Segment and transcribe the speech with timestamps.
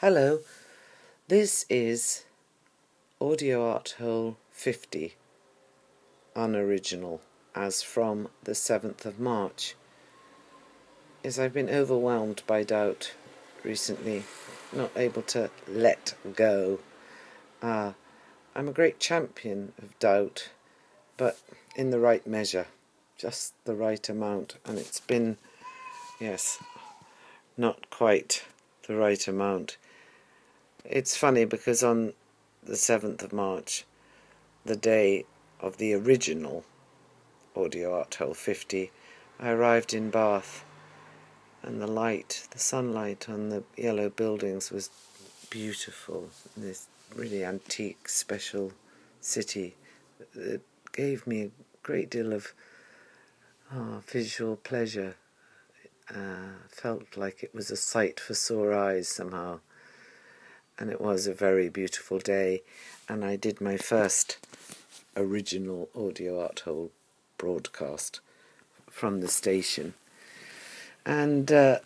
[0.00, 0.38] Hello,
[1.26, 2.24] this is
[3.20, 5.14] Audio Art Hole 50,
[6.36, 7.20] unoriginal,
[7.52, 9.74] as from the 7th of March.
[11.24, 13.14] As I've been overwhelmed by doubt
[13.64, 14.22] recently,
[14.72, 16.78] not able to let go.
[17.60, 17.94] Uh,
[18.54, 20.50] I'm a great champion of doubt,
[21.16, 21.40] but
[21.74, 22.68] in the right measure,
[23.16, 25.38] just the right amount, and it's been,
[26.20, 26.60] yes,
[27.56, 28.44] not quite
[28.86, 29.76] the right amount.
[30.90, 32.14] It's funny because on
[32.62, 33.84] the 7th of March,
[34.64, 35.26] the day
[35.60, 36.64] of the original
[37.54, 38.90] Audio Art Hole 50,
[39.38, 40.64] I arrived in Bath
[41.62, 44.88] and the light, the sunlight on the yellow buildings was
[45.50, 46.30] beautiful.
[46.56, 48.72] This really antique, special
[49.20, 49.76] city.
[50.34, 51.50] It gave me a
[51.82, 52.54] great deal of
[53.74, 55.16] oh, visual pleasure.
[56.08, 59.60] Uh, felt like it was a sight for sore eyes somehow
[60.78, 62.62] and it was a very beautiful day
[63.08, 64.38] and I did my first
[65.16, 66.90] original audio art hole
[67.36, 68.20] broadcast
[68.90, 69.94] from the station.
[71.04, 71.78] And uh,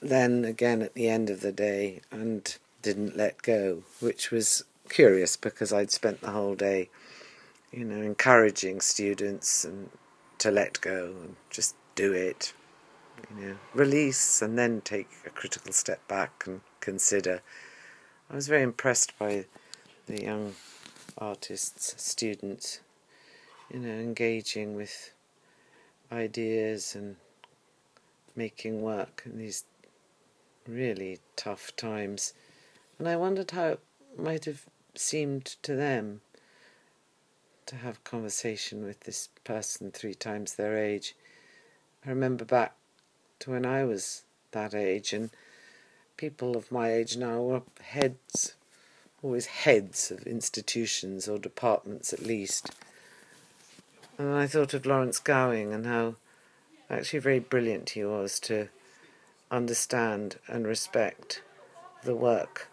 [0.00, 5.36] then again at the end of the day and didn't let go which was curious
[5.36, 6.88] because I'd spent the whole day
[7.72, 9.90] you know encouraging students and
[10.38, 12.52] to let go and just do it
[13.36, 17.42] you know release and then take a critical step back and consider
[18.30, 19.46] I was very impressed by
[20.06, 20.54] the young
[21.16, 22.80] artists, students,
[23.72, 25.12] you know, engaging with
[26.12, 27.16] ideas and
[28.36, 29.64] making work in these
[30.66, 32.34] really tough times.
[32.98, 33.80] And I wondered how it
[34.18, 36.20] might have seemed to them
[37.64, 41.14] to have conversation with this person three times their age.
[42.04, 42.74] I remember back
[43.40, 45.30] to when I was that age and
[46.18, 48.54] people of my age now are heads,
[49.22, 52.70] always heads of institutions or departments at least.
[54.18, 56.16] And I thought of Lawrence Gowing and how
[56.90, 58.68] actually very brilliant he was to
[59.50, 61.40] understand and respect
[62.02, 62.68] the work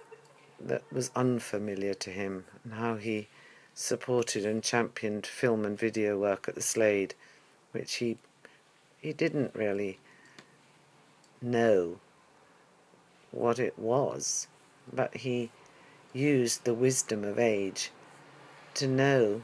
[0.59, 3.28] that was unfamiliar to him and how he
[3.75, 7.13] supported and championed film and video work at the Slade,
[7.72, 8.17] which he
[9.00, 10.00] he didn't really
[11.41, 12.00] know
[13.35, 14.47] what it was,
[14.91, 15.51] but he
[16.13, 17.91] used the wisdom of age
[18.73, 19.41] to know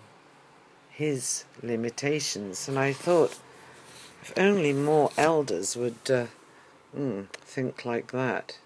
[0.90, 2.68] his limitations.
[2.68, 3.38] And I thought,
[4.22, 6.28] if only more elders would uh,
[6.96, 8.58] mm, think like that.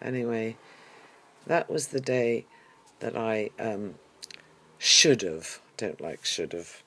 [0.00, 0.56] Anyway,
[1.46, 2.46] that was the day
[3.00, 3.96] that I um,
[4.78, 6.82] should have, don't like should have,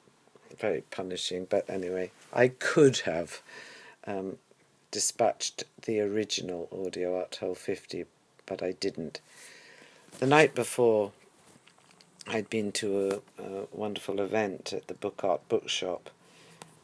[0.57, 3.41] very punishing, but anyway, I could have
[4.07, 4.37] um,
[4.95, 8.05] dispatched the original Audio Art Hole 50,
[8.45, 9.19] but I didn't.
[10.19, 11.11] The night before,
[12.25, 16.09] I'd been to a, a wonderful event at the Book Art Bookshop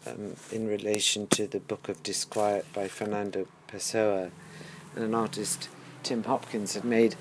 [0.05, 4.31] um, in relation to the Book of Disquiet by Fernando Pessoa,
[4.93, 5.69] and an artist,
[6.03, 7.15] Tim Hopkins, had made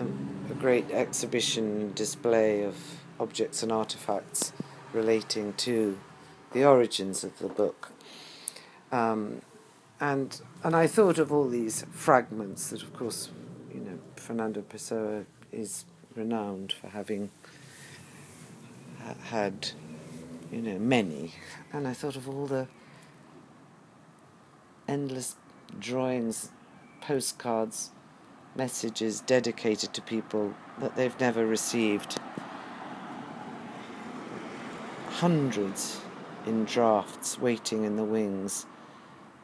[0.00, 2.74] a, a great exhibition display of
[3.20, 4.52] objects and artifacts
[4.92, 5.96] relating to
[6.50, 7.92] the origins of the book.
[8.90, 9.42] Um,
[10.02, 13.30] and and I thought of all these fragments that, of course,
[13.72, 15.84] you know, Fernando Pessoa is
[16.16, 17.30] renowned for having
[19.00, 19.70] ha- had,
[20.50, 21.34] you know, many,
[21.72, 22.66] and I thought of all the
[24.88, 25.36] endless
[25.78, 26.50] drawings,
[27.00, 27.92] postcards,
[28.56, 32.18] messages dedicated to people that they've never received.
[35.10, 36.00] Hundreds
[36.44, 38.66] in drafts waiting in the wings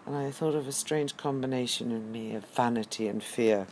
[0.09, 3.67] and I thought of a strange combination in me of vanity and fear,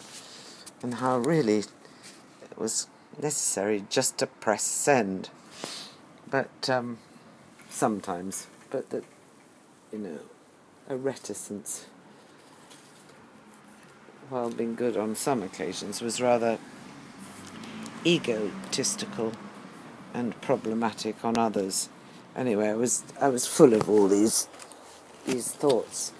[0.83, 2.89] and how really it was
[3.19, 5.31] necessary just to press send.
[6.31, 6.99] But um,
[7.71, 9.05] sometimes, but that,
[9.91, 10.19] you know,
[10.91, 11.87] a reticence,
[14.29, 16.59] while being good on some occasions, was rather
[18.05, 19.33] egotistical
[20.13, 21.89] and problematic on others.
[22.37, 24.49] Anyway, I was I was full of all these
[25.25, 26.13] these thoughts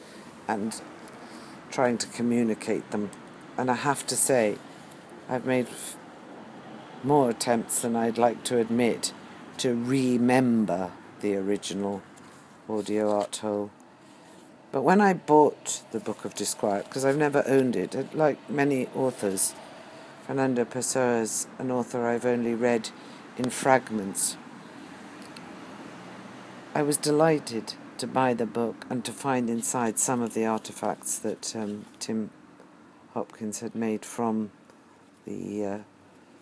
[0.49, 0.81] and
[1.71, 3.11] trying to communicate them.
[3.57, 4.59] And I have to say,
[5.29, 5.67] I've made
[7.03, 9.13] more attempts than I'd like to admit
[9.59, 12.03] to remember the original
[12.69, 13.71] audio art hole.
[14.73, 18.89] But when I bought the Book of Disquiet, because I've never owned it, like many
[18.95, 19.55] authors,
[20.27, 22.91] Fernando Pessoa is an author I've only read
[23.39, 24.37] in fragments.
[26.75, 31.19] I was delighted to buy the book and to find inside some of the artifacts
[31.19, 32.31] that um, Tim
[33.15, 34.51] Hopkins had made from
[35.27, 35.79] the uh,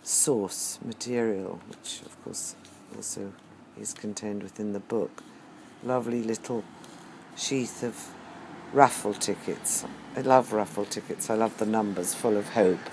[0.02, 2.56] source material, which of course
[2.96, 3.32] also
[3.80, 5.22] is contained within the book.
[5.82, 6.64] Lovely little
[7.36, 8.08] sheath of
[8.72, 9.84] raffle tickets.
[10.16, 11.30] I love raffle tickets.
[11.30, 12.90] I love the numbers full of hope.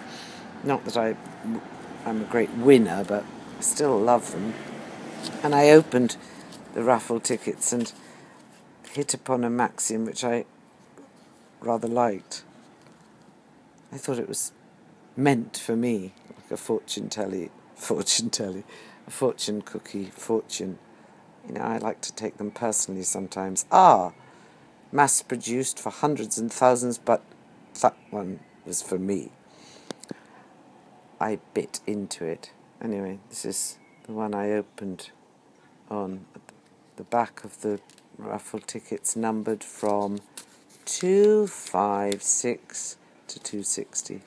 [0.64, 1.16] Not that I,
[2.06, 3.24] I'm a great winner, but
[3.58, 4.54] I still love them.
[5.44, 6.18] And I opened
[6.74, 7.92] the raffle tickets and
[8.92, 10.44] hit upon a maxim which I
[11.62, 12.44] rather liked.
[13.92, 14.52] I thought it was
[15.16, 18.64] meant for me, like a fortune telly, fortune telly,
[19.08, 20.78] a fortune cookie, fortune.
[21.48, 23.66] You know, I like to take them personally sometimes.
[23.72, 24.12] Ah,
[24.92, 27.24] mass produced for hundreds and thousands, but
[27.82, 29.32] that one was for me.
[31.20, 32.52] I bit into it.
[32.82, 35.12] Anyway, this is the one I opened
[35.90, 36.26] on
[36.98, 37.80] the back of the
[38.22, 40.20] raffle tickets numbered from
[40.86, 42.98] 256
[43.28, 44.22] to 260.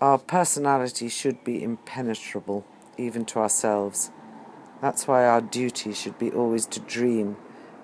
[0.00, 2.66] Our personality should be impenetrable,
[2.96, 4.10] even to ourselves.
[4.80, 7.36] That's why our duty should be always to dream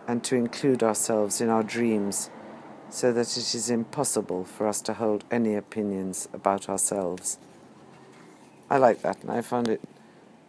[0.06, 2.28] and to include ourselves in our dreams,
[2.90, 7.38] so that it is impossible for us to hold any opinions about ourselves.
[8.68, 9.80] I like that, and I found it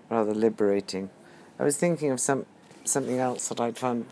[0.10, 1.12] rather liberating.
[1.60, 2.48] I was thinking of some
[2.84, 4.06] something else that I'd found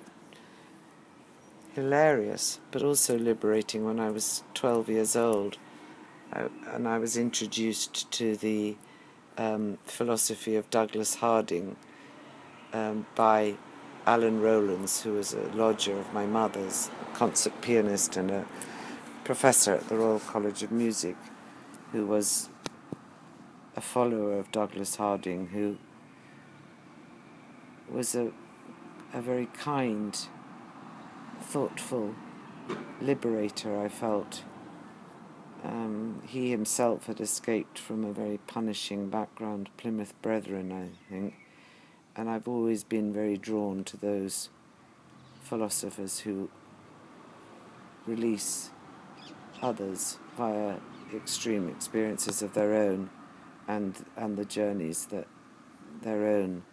[1.74, 5.58] hilarious, but also liberating when I was 12 years old.
[6.34, 8.76] I, and I was introduced to the
[9.38, 11.76] um, philosophy of Douglas Harding
[12.74, 13.56] um, by
[14.06, 18.46] Alan Rowlands, who was a lodger of my mother's, a concert pianist and a
[19.24, 21.16] professor at the Royal College of Music,
[21.92, 22.50] who was
[23.76, 25.78] a follower of Douglas Harding, who
[27.90, 28.32] was a,
[29.14, 30.18] a very kind,
[31.42, 32.16] thoughtful
[33.02, 34.44] liberator, I felt.
[35.64, 41.36] Um, he himself had escaped from a very punishing background, Plymouth Brethren, I think,
[42.16, 44.50] and I've always been very drawn to those
[45.44, 46.50] philosophers who
[48.08, 48.72] release
[49.62, 50.78] others via
[51.14, 53.10] extreme experiences of their own
[53.68, 55.28] and and the journeys that
[56.02, 56.64] their own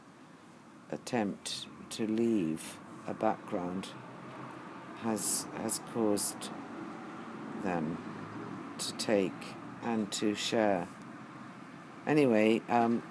[0.90, 3.88] attempt to leave a background
[5.02, 6.50] has has caused
[7.62, 7.98] them
[8.78, 10.88] to take and to share.
[12.06, 13.02] Anyway, um,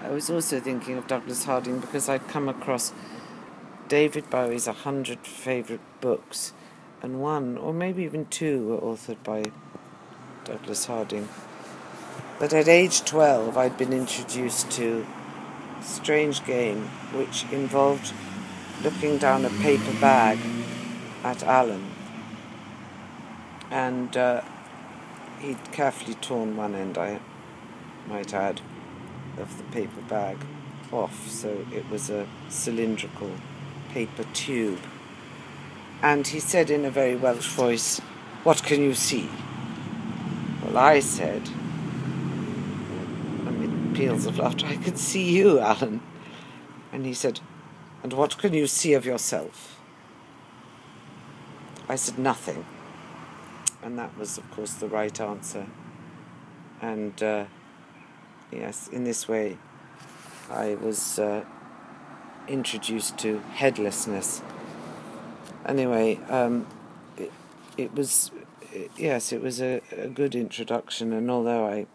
[0.00, 2.92] I was also thinking of Douglas Harding because I'd come across
[3.88, 6.52] David Bowie's Hundred Favourite Books,
[7.02, 9.44] and one, or maybe even two, were authored by
[10.44, 11.28] Douglas Harding.
[12.38, 15.06] But at age 12, I'd been introduced to
[15.84, 18.12] strange game which involved
[18.82, 20.38] looking down a paper bag
[21.22, 21.90] at Alan.
[23.70, 24.42] And uh,
[25.40, 27.20] he'd carefully torn one end, I
[28.08, 28.60] might add
[29.38, 30.38] of the paper bag
[30.92, 33.30] off, so it was a cylindrical
[33.90, 34.80] paper tube.
[36.02, 38.00] And he said in a very Welsh voice,
[38.42, 39.28] What can you see?
[40.62, 41.48] Well, I said,
[44.06, 46.00] of laughter, I can see you, Alan.
[46.92, 47.40] And he said,
[48.02, 49.80] And what can you see of yourself?
[51.88, 52.64] I said, Nothing.
[53.82, 55.66] And that was, of course, the right answer.
[56.80, 57.44] And uh,
[58.50, 59.58] yes, in this way,
[60.50, 61.44] I was uh,
[62.48, 64.42] introduced to headlessness.
[65.66, 66.66] Anyway, um,
[67.16, 67.32] it,
[67.76, 68.30] it was,
[68.72, 71.86] it, yes, it was a, a, good introduction, and although I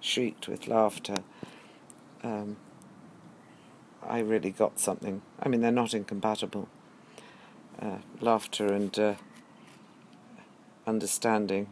[0.00, 1.16] shrieked with laughter,
[2.22, 2.56] um,
[4.06, 5.22] I really got something.
[5.40, 6.68] I mean, they're not incompatible.
[7.80, 9.14] Uh, laughter and uh,
[10.86, 11.68] understanding.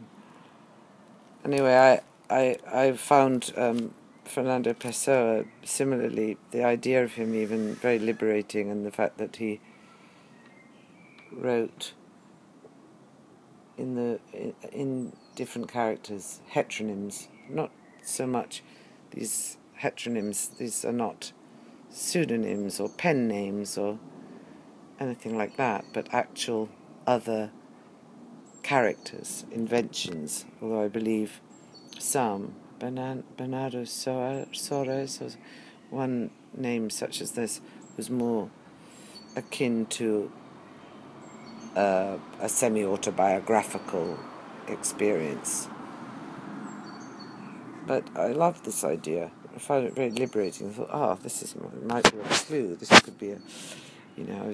[1.44, 2.00] Anyway, I
[2.30, 8.84] I I found um, Fernando Pessoa, similarly, the idea of him even very liberating, and
[8.84, 9.60] the fact that he
[11.32, 11.92] wrote
[13.76, 17.70] in the in, in different characters heteronyms, not
[18.02, 18.62] so much
[19.10, 20.56] these heteronyms.
[20.56, 21.32] These are not
[21.90, 23.98] pseudonyms or pen names or
[24.98, 26.68] anything like that, but actual
[27.06, 27.50] other
[28.62, 30.44] characters, inventions.
[30.60, 31.40] Although I believe
[31.98, 33.22] some Bernardo
[33.84, 35.36] Soares,
[35.90, 37.60] one name such as this,
[37.96, 38.50] was more
[39.36, 40.30] akin to
[41.76, 44.18] uh, a semi autobiographical
[44.66, 45.68] experience.
[47.86, 49.30] But I love this idea.
[49.56, 50.68] I found it very liberating.
[50.68, 52.76] I thought, oh, this is might be a clue.
[52.76, 53.38] This could be a,
[54.16, 54.52] you know,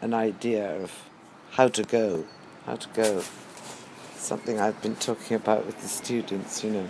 [0.00, 0.92] an idea of
[1.50, 2.24] how to go,
[2.64, 3.22] how to go.
[4.14, 6.88] something I've been talking about with the students, you know.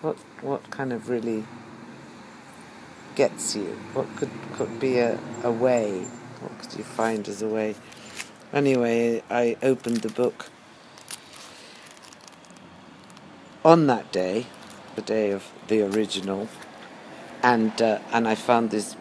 [0.00, 1.44] What what kind of really
[3.14, 3.76] gets you?
[3.92, 6.00] What could could be a, a way?
[6.40, 7.76] What could you find as a way?
[8.52, 10.50] Anyway, I opened the book
[13.64, 14.46] on that day,
[14.94, 16.48] the day of the original,
[17.42, 18.96] and uh, and I found this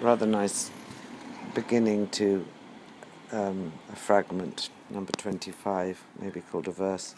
[0.00, 0.70] rather nice
[1.54, 2.44] beginning to
[3.32, 7.14] um, a fragment, number twenty-five, maybe called a verse.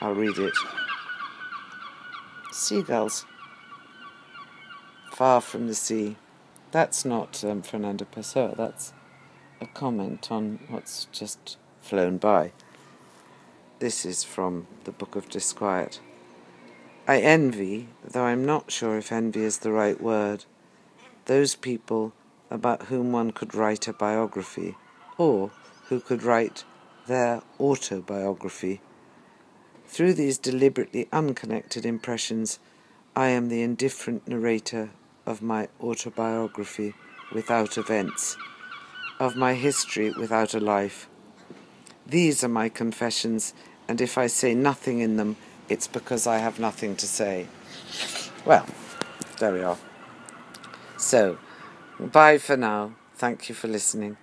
[0.00, 0.54] I'll read it.
[2.52, 3.26] Seagulls,
[5.12, 6.16] far from the sea.
[6.70, 8.56] That's not um, Fernando Pessoa.
[8.56, 8.92] That's
[9.60, 12.52] a comment on what's just flown by.
[13.78, 16.00] This is from the Book of Disquiet.
[17.06, 20.46] I envy, though I'm not sure if envy is the right word,
[21.26, 22.14] those people
[22.50, 24.76] about whom one could write a biography,
[25.18, 25.50] or
[25.88, 26.64] who could write
[27.06, 28.80] their autobiography.
[29.86, 32.58] Through these deliberately unconnected impressions,
[33.14, 34.90] I am the indifferent narrator
[35.26, 36.94] of my autobiography
[37.32, 38.36] without events,
[39.20, 41.08] of my history without a life.
[42.06, 43.52] These are my confessions
[43.88, 45.36] and if I say nothing in them,
[45.68, 47.46] it's because I have nothing to say.
[48.44, 48.66] Well,
[49.38, 49.78] there we are.
[50.96, 51.38] So,
[51.98, 52.94] bye for now.
[53.16, 54.16] Thank you for listening.